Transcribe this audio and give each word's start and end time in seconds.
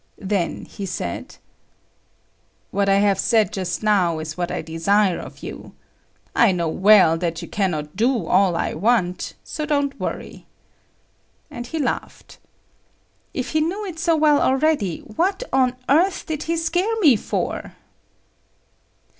Then 0.17 0.65
he 0.65 0.87
said; 0.87 1.37
"What 2.71 2.89
I 2.89 2.95
have 2.95 3.19
said 3.19 3.53
just 3.53 3.83
now 3.83 4.17
is 4.17 4.35
what 4.35 4.49
I 4.49 4.63
desire 4.63 5.19
of 5.19 5.43
you. 5.43 5.75
I 6.35 6.51
know 6.51 6.67
well 6.69 7.19
that 7.19 7.43
you 7.43 7.47
cannot 7.47 7.95
do 7.95 8.25
all 8.25 8.55
I 8.55 8.73
want. 8.73 9.35
So 9.43 9.63
don't 9.63 9.99
worry." 9.99 10.47
And 11.51 11.67
he 11.67 11.77
laughed. 11.77 12.39
If 13.35 13.51
he 13.51 13.61
knew 13.61 13.85
it 13.85 13.99
so 13.99 14.15
well 14.15 14.41
already, 14.41 15.01
what 15.01 15.43
on 15.53 15.75
earth 15.87 16.25
did 16.25 16.41
he 16.49 16.57
scare 16.57 16.99
me 17.01 17.15
for? 17.15 17.75